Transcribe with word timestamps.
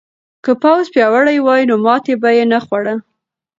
که 0.43 0.51
پوځ 0.63 0.83
پیاوړی 0.93 1.37
وای 1.41 1.61
نو 1.69 1.75
ماتې 1.85 2.13
به 2.21 2.29
یې 2.37 2.45
نه 2.53 2.59
خوړه. 2.65 2.95